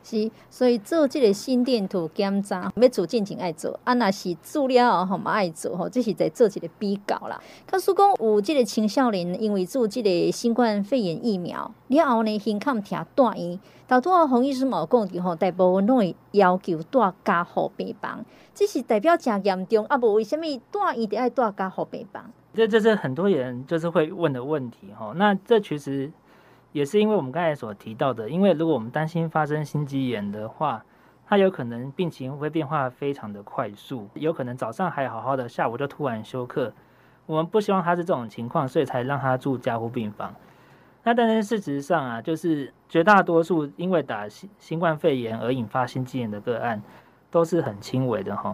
[0.08, 7.42] 是，所以做这个心电图检查，要做进前爱做，啊，若是做了吼，嘛爱做吼，这是在做一个比较啦。
[7.68, 19.98] 假使讲有这个青少年因为做这个新冠肺炎疫苗，了后呢，胸腔疼住院，大多洪医师冇讲的吼，大部分拢会要求带加护病房，这是代表真严重啊？
[19.98, 22.32] 无为什么住院得爱带加护病房？
[22.54, 26.12] 这这是很多人就是会问的问题吼，那这其实。
[26.76, 30.84] 也是因为我们刚才所提到的，因为如果我们担心发生心肌炎的话，
[31.26, 36.74] 它有可能病情会变化非常的快速，有可能早上还好好的，下午就突然休克。
[37.28, 40.36] 我们不希望他是这种情况，所以才让他住加护病房。
[41.04, 46.84] 那但是事实上啊，就是绝大多数因为打新新冠肺炎而引发心肌炎的个案
[47.32, 48.54] 都是很轻微的哈。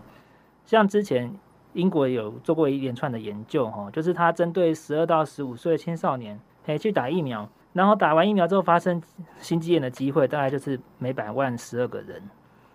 [0.68, 1.34] 像之前
[1.74, 7.50] 英国有做过一连串的研究哈，就是他针对十二到十五岁青少年可以去打疫苗。
[7.74, 9.02] 然后打完疫苗之后发生
[9.40, 12.22] 心肌炎的机会大概就是每百万十二个人，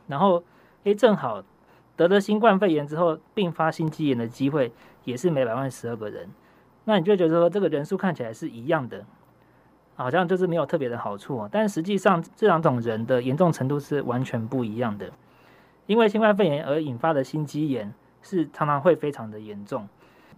[0.06, 0.42] 然后
[0.84, 1.42] 诶正好
[1.96, 4.72] 得了新冠肺炎之后并发心肌炎的机会
[5.04, 6.30] 也是每百万十二个人，
[6.84, 9.04] 那你就觉得说这个人数看起来是一样的，
[9.96, 15.10] 好像就是没有特别的好处，但实际上这两种人的严重程度是完全不一样的，
[15.86, 19.86] 因为新冠肺炎而引发的心肌炎是常常会非常的严重，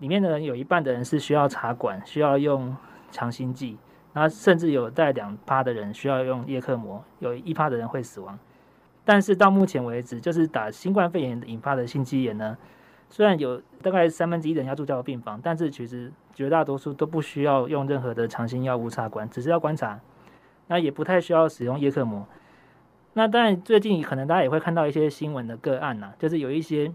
[0.01, 2.77] 里面的人有一半的人是需要插管，需要用
[3.12, 3.77] 强心剂。
[4.12, 8.38] 那甚至有带两趴的人需要用叶克膜，有一趴的人会死亡。
[9.05, 12.57] 但是到目前为止，就是打新冠肺炎引发的心肌炎呢，
[13.09, 20.01] 虽然有大概三分之一的人要住加护病房，但是其实绝大多数都不需要用任何的强心药物插管，只是要观察。
[20.66, 22.27] 那也不太需要使用叶克膜。
[23.14, 26.92] 那当然，最近可能大家也会看到一些新闻的个案呐、就是有一些。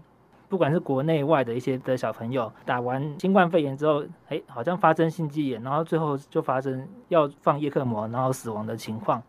[0.54, 9.20] 不管是国内外的一些的小朋友打完新冠肺炎之后，哎，好像发生心肌炎，然后最后就发生要放叶克膜，然后死亡的情况。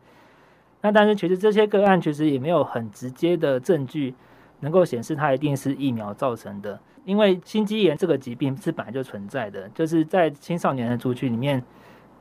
[0.81, 4.13] 那但是其实这些个案其实也没有很直接的证据
[4.59, 11.63] 能够显示它一定是疫苗造成的，因为心肌炎这个疾病是本来就存在的，就是在青少年的族群里面，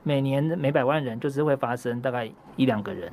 [0.02, 3.12] 每年每百万人就是会发生大概一两个人。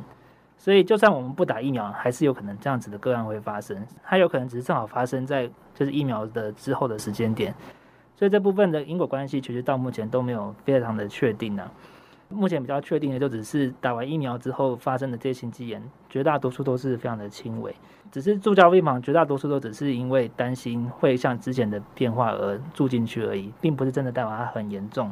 [0.64, 3.84] 所以，就算我们不打疫苗，还是有可能这样子的个案会发生。
[4.04, 7.52] 它有可能只是正好发生在就是疫苗的之后的时间点。
[8.16, 11.68] 所以这部分的因果关系，其实到目前都没有非常的确定呢、
[12.30, 17.76] 目前比较确定的，就只是打完疫苗之后发生的这些心肌炎，绝大多数都是非常的轻微。
[18.12, 25.12] 只是住加病房，绝大多数都只是因为担心会像之前的变化而住进去而已，并不是真的代表它很严重。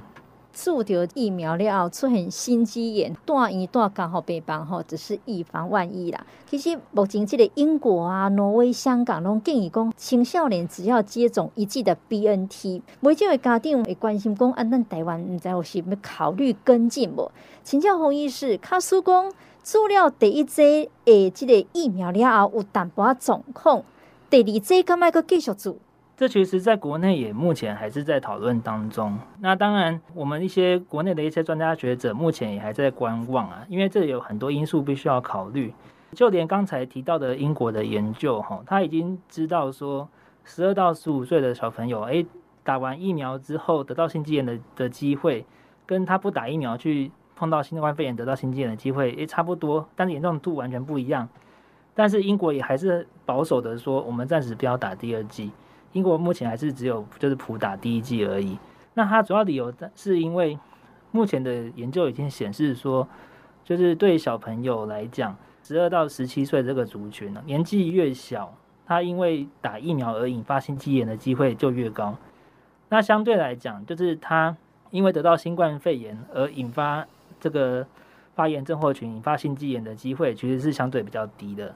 [0.53, 6.25] 注射疫苗了后出现心肌炎，住院住加护病房吼，只是以防万一啦。
[6.49, 17.31] 其实目前这个英国啊、挪威、香港拢建议讲，青少年只要接种一剂的 BNT，每几位家长会关心讲，啊，咱台湾唔知有是要考虑跟进无？
[17.63, 19.31] 请教洪医师，卡叔讲，
[19.63, 23.83] 做了第一剂诶，这个疫苗了后有淡薄仔状况，
[24.29, 25.75] 第二剂敢麦个继续做？
[26.19, 29.17] 这其实在国内也目前还是在讨论当中。
[29.39, 35.73] 那当然，我们一些国内的一些专家学者目前也还在观望啊，因为这有很多因素必须要考虑。
[36.11, 40.09] 就连刚才提到的英国的研究，哈，他已经知道说，
[40.43, 42.25] 十二到十五岁的小朋友，哎，
[42.65, 45.45] 打完疫苗之后得到心肌炎的的机会，
[45.85, 51.29] 跟他不打疫苗去碰到新冠肺炎得到心肌炎的机会，也差不多，但是严重度完全不一样。
[51.95, 55.51] 但是英国也还是保守的说，我们暂时不要打第二剂。
[55.93, 58.57] 英国目前还是只有就是普打第一剂而已。
[58.93, 60.57] 那它主要理由是因为
[61.11, 63.07] 目前的研究已经显示说，
[63.63, 68.53] 就是对小朋友来讲，十二到十七岁这个族群呢，年纪越小，
[68.85, 72.15] 他因为打疫苗而引发心肌炎的机会就越高。
[72.89, 74.55] 那相对来讲，就是他
[74.91, 77.05] 因为得到新冠肺炎而引发
[77.39, 77.85] 这个
[78.35, 81.73] 发炎症候群引发心肌炎的机会，其实是相对比较低的。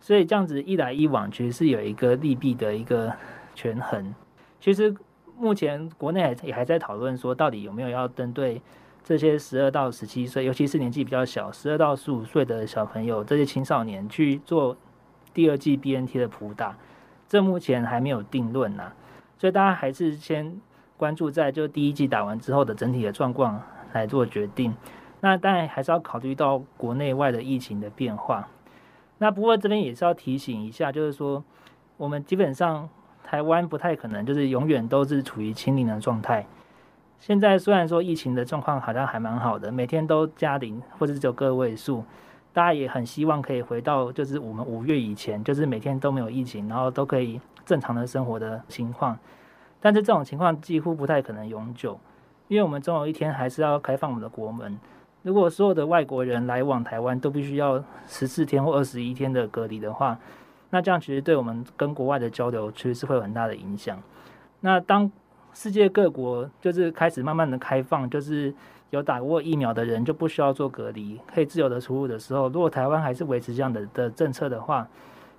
[0.00, 3.12] 所以这样子一来一往，其实是有一个利弊的一个
[3.56, 4.14] 权衡。
[4.60, 4.94] 其实
[5.36, 8.62] 目前国内也还在讨论说，到底有没有要针对
[9.02, 14.76] 这些十二到十七岁，尤其是年纪比较小，十二到十五岁的小朋友，这些青少年去做
[15.34, 16.76] 第二季 BNT 的普打，
[17.28, 18.92] 这目前还没有定论呐。
[19.38, 20.60] 所以大家还是先
[20.96, 23.60] 关注在就第一季打完之后的整体的状况
[23.92, 24.74] 来做决定。
[25.20, 28.48] 那当然还是要考虑到国内外的疫情的变化。
[29.18, 31.42] 那不过这边也是要提醒一下，就是说，
[31.96, 32.88] 我们基本上
[33.26, 36.46] 台湾不太可能就是永远都是处于清零的状态。
[37.18, 42.04] 现在虽然说疫情的状况好像还蛮好的，每天都加零或者只有个位数，
[42.52, 49.18] 大家也很希望可以回到就是我们五月以前，就是每天都没有疫情，然后都可以正常的生活的情况。
[49.80, 51.98] 但是这种情况几乎不太可能永久，
[52.46, 54.78] 因为我们总有一天还是要开放我们的国门。
[55.22, 60.16] 如果所有的外国人来往台湾都必须要十四天或二十一天的隔离的话，
[60.70, 64.00] 那这样其实对我们跟国外的交流其实是会有很大的影响。
[64.60, 65.10] 那当
[65.54, 68.52] 世界各国就是开始慢慢的开放，就是
[68.90, 74.86] 有打过疫苗的人就不需要做隔离，可以自由的出入的时候，如果台湾还是维持这样的的政策的话，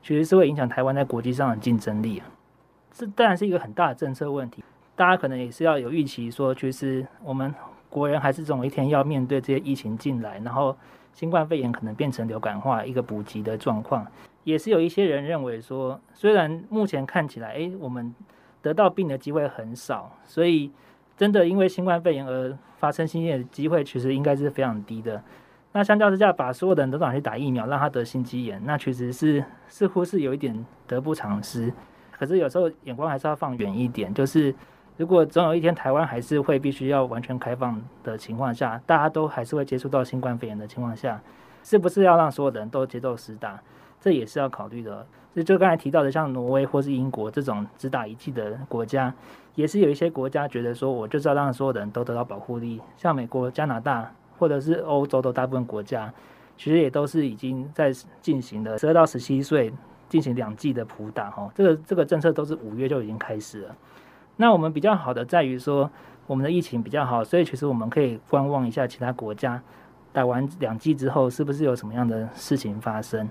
[0.02, 2.26] 其实是会影响台湾在国际上的竞争力啊。
[2.92, 4.64] 这当然是一个很大的政策问题，
[4.96, 7.54] 大家可能也是要有预期说，其实我们
[7.90, 10.76] 国人还是总有一天要面对这些疫情进来，然后
[11.14, 14.06] 新冠肺炎可能变成流感化一个补给的状况，
[14.48, 18.16] 也是有一些人认为说，虽然目前看起来，哎，我们
[18.62, 20.72] 得到病的机会很少，所以
[21.18, 25.22] 真的因为新冠肺炎而发生心肌炎的机会，其实应该是非常低的。
[25.74, 31.74] 那相较之下，把所有的人都拿去打疫苗，让他得心肌炎，那其实是似乎是有一点得不偿失。
[32.10, 34.56] 可是有时候眼光还是要放远一点，就是
[34.96, 41.22] 如果总有一天台湾还是会必须要完全开放的情况下，大家都还是会接触到新冠肺炎的情况下，
[41.66, 43.62] 是不是要让所有的人都接受施打？
[44.00, 45.06] 这也是要考虑的。
[45.36, 49.14] 就就刚才提到的，像挪威或是英国这种只打一剂的国家，
[49.56, 52.82] 也是有一些国家觉得说，我就是要让所有的人都得到保护力。
[52.98, 56.14] 像美国、加拿大或者是欧洲的大部分国家，
[56.58, 57.92] 其实也都是已经在
[58.22, 59.74] 进行了十二到十七岁。
[60.10, 63.76] 进行两剂的普打，哈，这个这个政策都是五月就已经开始了。
[64.38, 65.92] 那我们比较好的在于说，
[66.28, 69.62] 我们的疫情比较好，所以其实我们可以观望一下其他国家
[70.14, 73.28] 打完两剂之后是不是有什么样的事情发生。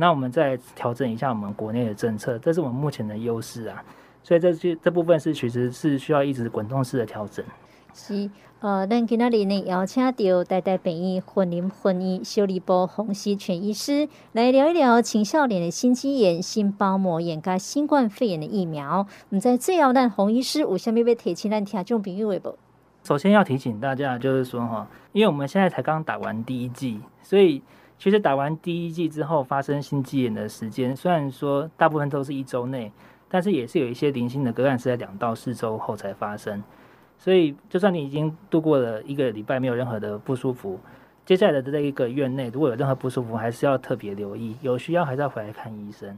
[0.00, 3.84] 那我们再调整一下我们国内的政策，这是我们目前的优势啊。
[4.22, 7.44] 所以这些这部分是其实是需要一直滚动式的调整。
[7.92, 8.30] 是，
[8.60, 19.06] 呃，咱今仔日呢邀请到台大病院婚姻婚姻修理部洪熙全医师来聊一聊青少年的心肌炎、心包膜炎加新冠肺炎的疫苗。
[19.30, 22.56] 唔知最后，咱洪医师有啥物要提醒咱听众朋友的不？
[23.02, 27.62] 首先要提醒大家，就是说哈，因为我们现在才刚打完第一剂，所以
[27.98, 32.92] 其实打完第一剂之后发生心肌炎的时间，虽然说大部分都是一周内，
[33.28, 36.62] 但是也是有一些零星的个案是在两到四周后才发生。
[37.18, 40.78] 所以，就算你已经度过了一个礼拜没有任何的不舒服，
[41.26, 46.16] 接下来的这一个月内，如果有任何不舒服，还是要特别留意，有需要还是要回来看医生。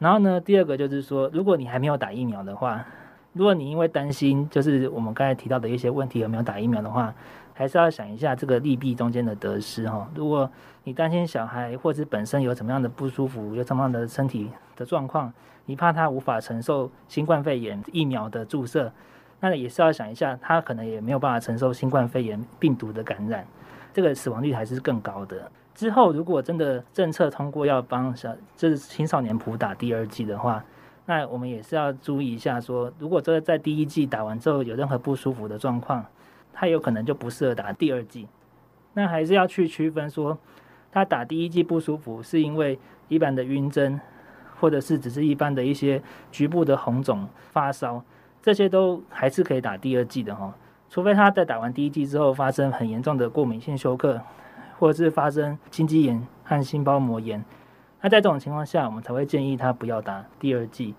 [0.00, 2.84] 然后呢，第二个就是说，如果你还没有打疫苗的话，
[3.32, 7.14] 如果你因为担心，就是我们刚才提到的一些问题有没有打疫苗的话，
[7.54, 10.06] 还是要想一下这个利弊中间的得失哈。
[10.14, 10.50] 如果
[10.82, 15.32] 你担心小孩或者本身有什么样的不舒服，有什么样的身体的状况，
[15.64, 18.92] 你怕他无法承受新冠肺炎疫苗的注射。
[19.40, 23.46] 那也是要想一下，他可能也没有办法承受新冠肺炎病毒的感染，
[23.92, 25.50] 这个死亡率还是更高的。
[25.74, 30.64] 之后如果真的政策通过要帮小就是青少年普打第二剂的话，
[31.04, 36.04] 那我们也是要注意一下说，说如果这在第一剂打完之后有任何不舒服的状况，
[36.54, 38.26] 他有可能就不适合打第二剂。
[38.94, 40.38] 那还是要去区分说，
[40.90, 42.78] 他打第一剂不舒服是因为
[43.08, 44.00] 一般的晕针，
[44.60, 46.00] 或者是只是一般的一些
[46.30, 48.02] 局部的红肿、发烧。
[48.40, 50.54] 这些都还是可以打第二剂的哈，
[50.90, 54.20] 除非他在打完第一剂之后发生很严重的过敏性休克，
[54.78, 57.42] 或者是发生心肌炎和心包膜炎，
[58.02, 60.94] 那在这种情况下，我们才会建议他不要打第二剂，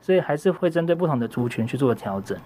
[0.00, 2.36] 所以还是会针对不同的族群去做调整。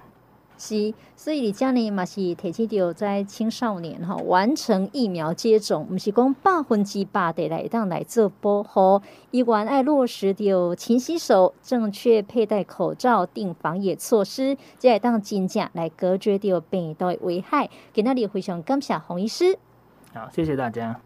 [0.59, 17.69] 是，所以你家呢嘛是提起到在青少年哈完成疫苗接种，不是讲百分之百的来当来做保护，依然爱落实掉勤洗手、正确佩戴口罩、定防疫措施，才会当真正来隔绝掉病毒的危害。
[17.93, 19.59] 今天非常感谢洪医师，
[20.15, 21.01] 好，谢谢大家。